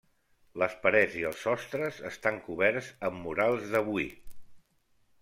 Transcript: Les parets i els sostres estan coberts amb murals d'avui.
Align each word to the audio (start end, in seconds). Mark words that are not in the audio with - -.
Les 0.59 0.71
parets 0.85 1.17
i 1.19 1.25
els 1.31 1.43
sostres 1.47 1.99
estan 2.11 2.39
coberts 2.47 2.89
amb 3.11 3.21
murals 3.27 3.69
d'avui. 3.75 4.09